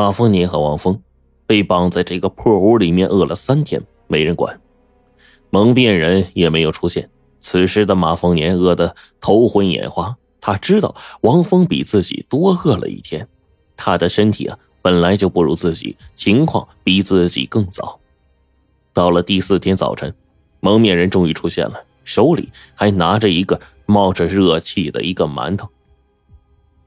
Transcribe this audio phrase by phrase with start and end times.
[0.00, 0.98] 马丰年和王峰
[1.46, 4.58] 被绑在这个破屋里面饿了三天，没人管，
[5.50, 7.10] 蒙面人也没有出现。
[7.38, 13.28] 此时的马丰年饿得头昏眼花，他知道王峰比自己多饿了一天，
[13.76, 18.00] 他的身体啊本来就不如自己，情况比自己更糟。
[18.94, 20.14] 到了第四天早晨，
[20.60, 21.74] 蒙面人终于出现了，
[22.04, 25.68] 手里还拿着一个冒着热气的一个馒头。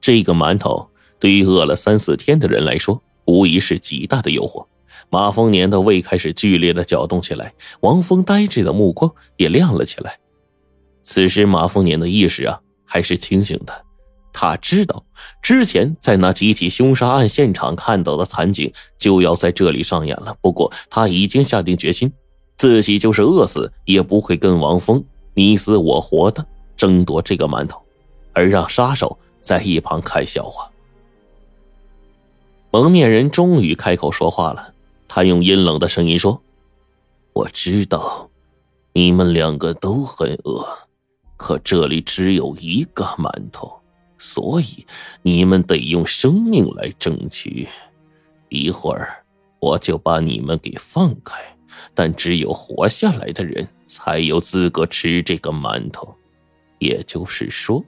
[0.00, 0.88] 这个馒头。
[1.22, 4.66] 对于饿了三四天的人来说，无疑是极大的诱惑。
[5.08, 10.18] 马丰年的胃开始剧烈的搅动起来，王峰呆滞的目光也亮了起来。
[11.04, 13.84] 此时，马丰年的意识啊还是清醒的，
[14.32, 15.06] 他知道
[15.40, 20.36] 之前在那几起凶杀案现场看到的惨景就要在这里上演了。
[20.42, 22.12] 不过，他已经下定决心，
[22.56, 25.04] 自己就是饿死也不会跟王峰
[25.34, 26.44] 你死我活的
[26.76, 27.80] 争夺这个馒头，
[28.32, 30.68] 而让杀手在一旁看笑话。
[32.72, 34.72] 蒙面人终于开口说话了，
[35.06, 36.42] 他用阴冷的声音说
[37.34, 38.30] ：“我知道，
[38.94, 40.66] 你们两个都很饿，
[41.36, 43.70] 可这里只有一个馒头，
[44.16, 44.86] 所以
[45.20, 47.68] 你们得用生命来争取。
[48.48, 49.22] 一会儿
[49.60, 51.38] 我就把你们给放开，
[51.92, 56.14] 但只有活下来的人才有资格吃这个馒头。
[56.78, 57.84] 也就是说，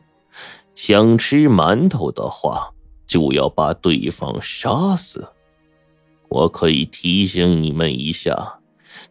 [0.74, 2.70] 想吃馒头的话。”
[3.14, 5.24] 就要把对方杀死。
[6.28, 8.58] 我可以提醒你们一下，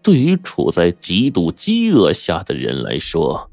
[0.02, 3.50] 对于处在极度饥饿下的人来说，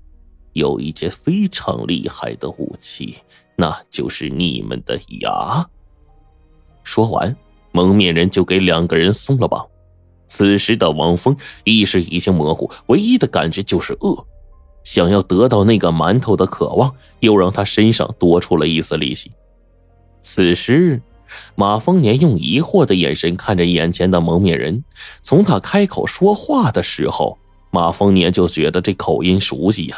[0.53, 3.19] 有一件非常厉害的武器，
[3.55, 5.65] 那就是你们的牙。
[6.83, 7.37] 说完，
[7.71, 9.65] 蒙面人就给两个人松了绑。
[10.27, 14.27] 此时的王峰意识已经模糊，唯一的感觉就是饿，
[14.83, 19.31] 想要得到那个馒头的渴望，又让他身上多出了一丝力气。
[20.23, 21.01] 此时，
[21.55, 24.85] 马丰年用疑惑的眼神看着眼前的蒙面人。
[25.23, 27.39] 从他开口说话的时候，
[27.71, 29.97] 马丰年就觉得这口音熟悉呀。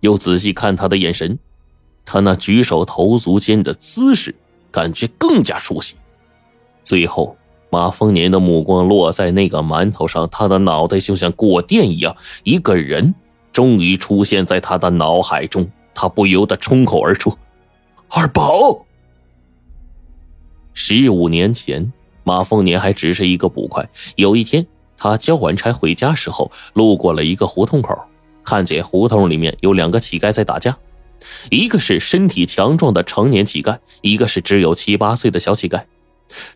[0.00, 1.38] 又仔细看他的眼神，
[2.04, 4.34] 他那举手投足间的姿势，
[4.70, 5.96] 感觉更加熟悉。
[6.82, 7.36] 最后，
[7.70, 13.14] 马丰年的目光落在那个馒头上，他的脑袋就像过电一样，一个人
[13.50, 15.68] 终于出现在他的脑海中。
[15.94, 17.32] 他不由得冲口而出
[18.08, 18.84] ：“二宝。”
[20.74, 21.92] 十五年前，
[22.24, 23.88] 马凤年还只是一个捕快。
[24.16, 27.96] 有一天，他交完差回家时候，路过了一个胡同口，
[28.44, 30.76] 看见胡同里面有两个乞丐在打架，
[31.50, 35.84] 一个是身体强壮的成年乞丐，一个是只有七八岁的小乞丐。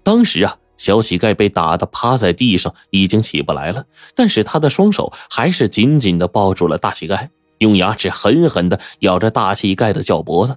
[0.02, 3.84] 当时啊，小乞丐被打得趴在地上，已经起不来了，
[4.16, 7.28] 但是他的双手还是紧紧地抱住了大乞丐，
[7.58, 10.56] 用牙齿狠狠地咬着大乞丐的脚脖子。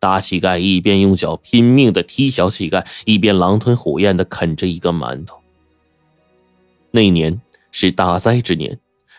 [0.00, 5.40] 大乞丐一边用脚拼命的踢小乞丐，一边狼吞虎咽的啃着一个馒头。
[6.92, 7.40] 那年
[7.72, 8.78] 是大灾之年，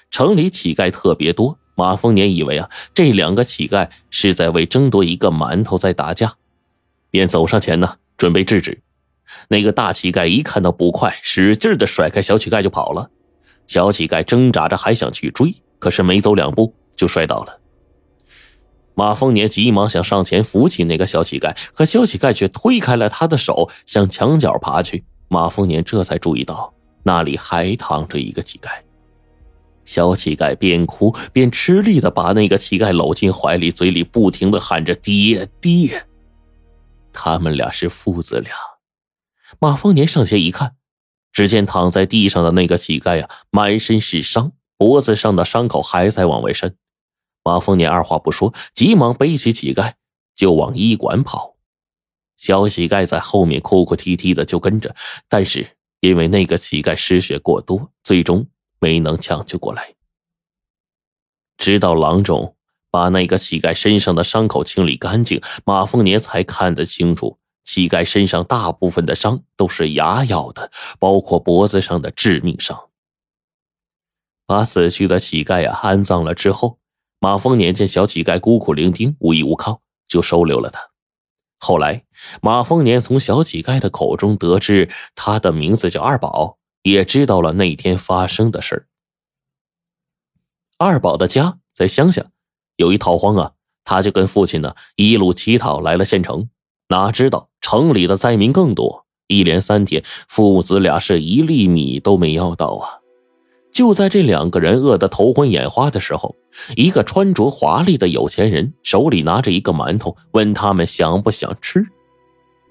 [0.10, 1.58] 城里乞丐特别多。
[1.76, 6.34] 马丰年以为啊，这两个乞丐是在为争夺一个馒头在打架，
[7.10, 8.82] 便走上前呢，准备制止。
[9.48, 13.10] 那个大乞丐一看到捕快，使劲的甩开小乞丐就跑了。
[13.68, 17.59] 小乞丐挣扎着还想去追，可是没走两步就摔倒了。
[19.00, 25.06] 马丰年急忙想上前扶起那个小乞丐，可小乞丐却推开了他的手，向墙角爬去。
[25.30, 26.74] 马丰年这才注意到
[27.04, 28.68] 那里还躺着一个乞丐。
[29.86, 36.06] 小乞丐边哭边吃力的把那个乞丐搂进怀里，嘴里不停的喊着“爹爹”。
[37.14, 38.52] 他们俩是父子俩。
[39.60, 40.74] 马丰年上前一看，
[41.32, 46.76] 只见躺在地上的那个乞丐呀，满身是伤，脖子上的伤口还在往外渗。
[47.44, 49.94] 马凤年二话不说，急忙背起乞丐
[50.36, 51.56] 就往医馆跑。
[52.38, 54.96] 小乞丐在后面哭哭啼啼的就跟着，
[55.28, 58.48] 但是因为那个乞丐失血过多，最终
[58.80, 59.96] 没能抢救过来。
[61.58, 62.56] 直到郎中
[62.90, 72.90] 把那个乞丐身上的伤口清理干净，马凤年才看得清楚，乞丐身上大部分的伤都是牙咬的，包括脖子上的致命伤。
[74.46, 76.79] 把死去的乞丐呀安葬了之后。
[77.20, 80.80] 马丰年见小乞丐孤苦伶仃、无依无靠，就收留了他。
[81.60, 82.06] 后来，
[82.42, 88.88] 马丰年从小乞丐的口中得知他的名字叫二宝，也知道了那天发生的事
[90.78, 92.28] 二宝的家在乡下，
[92.78, 93.52] 有一逃荒啊，
[93.84, 96.50] 他就跟父亲呢一路乞讨来了县城。
[96.88, 102.99] 哪知道城里的灾民更多，一连三天，父子俩是一粒米都没要到啊。
[103.80, 106.36] 就在这两个人饿得头昏眼花的时候，
[106.76, 111.82] 一个穿着华丽的有钱人手里拿着一个馒头，问他们想不想吃。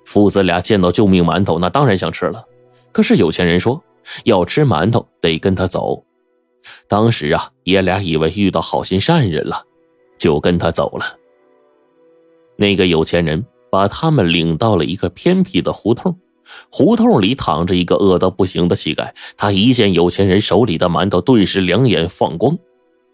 [0.04, 2.44] 父子俩见到救命馒头，那当然想吃了。
[2.92, 3.82] 可是有钱人说
[4.24, 6.04] 要吃馒头得跟他走。
[6.86, 9.64] 当时啊，爷俩以为遇到好心善人了，
[10.18, 11.16] 就跟他走了。
[12.56, 16.14] 那个有钱人把他们领到了一个偏僻的胡同，
[16.70, 19.10] 胡同里躺着一个饿得不行的乞丐。
[19.36, 22.56] 他一见有钱人手里的馒头，顿时两眼放光。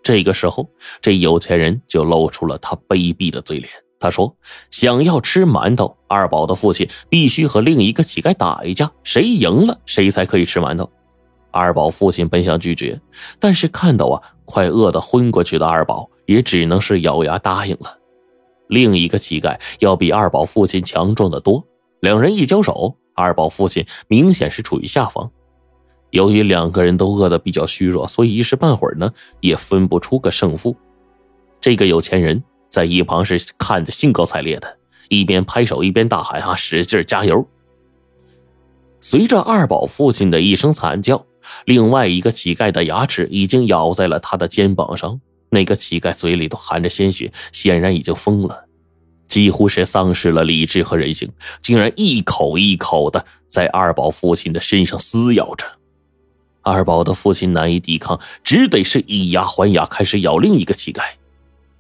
[0.02, 0.68] 这个时候，
[1.00, 3.70] 这有钱人就露出了他卑鄙的嘴脸。
[3.98, 4.36] 他说
[4.70, 10.90] ：“想要吃馒头，二宝的父亲必须和另一个乞丐打一架，谁赢了，谁才可以吃馒头。”
[11.50, 13.00] 二宝父亲本想拒绝，
[13.38, 17.96] 但是看到啊快饿得昏过去的二宝，也只能是咬牙答应了。
[18.68, 21.64] 另一个乞丐要比二宝父亲强壮的多，
[22.00, 25.30] 两人一交手，二宝父亲明显是处于下风。
[26.10, 30.76] 由于两个人都饿得比较虚弱，所以一时半会儿呢也分不出个胜负。
[31.60, 34.76] 这个有钱人在一旁是看得兴高采烈的，
[35.08, 37.48] 一边拍手一边大喊：“啊，使劲加油！”
[39.00, 41.26] 随着二宝父亲的一声惨叫，
[41.64, 45.20] 另外一个乞丐的牙齿已经咬在了他的肩膀上。
[45.50, 48.64] 那个乞丐嘴里都含着鲜血，显然已经疯了，
[49.34, 51.28] 几乎是丧失了理智和人性，
[51.60, 55.66] 竟然一口一口的在二宝父亲的身上撕咬着。
[56.62, 61.02] 二宝的父亲难以抵抗，只得是以牙还牙，开始咬另一个乞丐。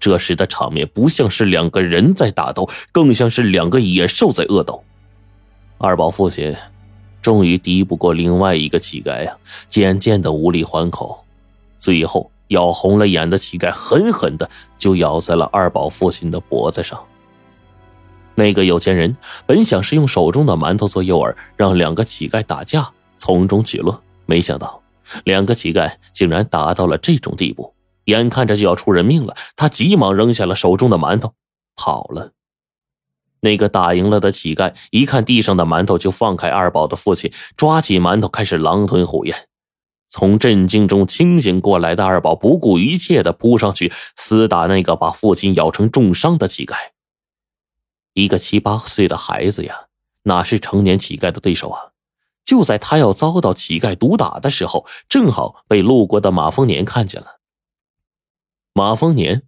[0.00, 4.82] 这时的场面不像是两个人在打斗，更像是两个野兽在恶斗。
[5.78, 6.56] 二宝父亲
[7.22, 9.32] 终于敌不过另外一个乞丐呀，
[9.68, 11.24] 渐渐的无力还口，
[11.78, 17.00] 最后咬红了眼的乞丐狠狠的就咬在了二宝父亲的脖子上。
[18.36, 19.16] 那个有钱人
[19.46, 24.02] 本想是用手中的馒头做诱饵，让两个乞丐打架，从中取乐。
[24.26, 24.82] 没想到，
[25.24, 27.74] 两个乞丐竟然打到了这种地步，
[28.06, 31.34] 眼看着就要出人命了，他急忙扔下了手中的馒头，
[31.76, 32.32] 跑了。
[33.40, 39.36] 那个打赢了的乞丐一看地上的馒头，就放开二宝的父亲，抓起馒头开始狼吞虎咽。
[40.08, 46.74] 从震惊中清醒过来的二宝不顾一切的扑上去厮打那个把父亲咬成重伤的乞丐。
[48.14, 49.86] 一个七八岁的孩子呀，
[50.22, 51.92] 哪是成年乞丐的对手啊？
[52.44, 57.40] 就在他要遭到乞丐毒打的时候，正好被路过的马丰年看见了。
[58.72, 59.42] 马丰年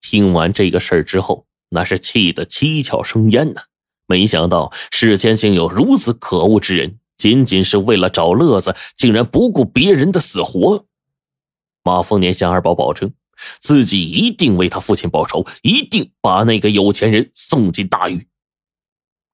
[0.00, 3.64] 听完这个事儿之后，那是气得七窍生烟呐！
[4.06, 10.86] 没想到世间竟有如此可恶之人，仅仅是为了找乐子，竟然不顾别人的死活。
[11.82, 13.12] 马丰年向二宝保证，
[13.60, 18.26] 自己一定为他父亲报仇，一定把那个有钱人送进大狱。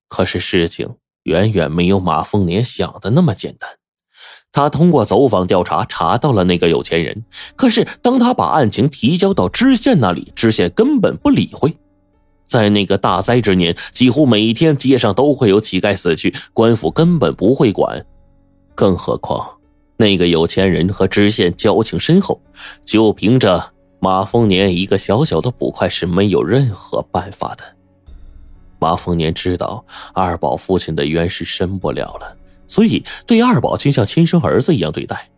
[0.08, 0.96] 可是事情……
[1.24, 3.68] 远远没有马凤年想的那么简单。
[4.52, 7.26] 他通过走访调查查到了那个有钱人，
[7.56, 11.76] 可是当他把案情提交到知县那里，知县根本不理会。
[12.46, 18.06] 在那个大灾之年，几乎每天街上都会有乞丐死去，官府根本不会管。
[18.74, 19.58] 更何况
[19.98, 22.40] 那个有钱人和知县交情深厚，
[22.86, 27.62] 就凭着马丰年一个小小的捕快是没有任何办法的。
[28.78, 32.34] 马丰年知道二宝父亲的冤是伸不了了，
[32.66, 35.28] 所以对二宝就像亲生儿子一样对待。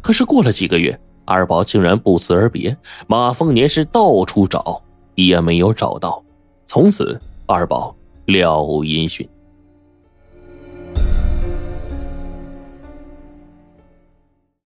[0.00, 2.76] 可是过了几个月，二宝竟然不辞而别，
[3.08, 4.80] 马丰年是到处找
[5.16, 6.22] 也没有找到，
[6.66, 7.96] 从此二宝
[8.26, 9.28] 了无音讯。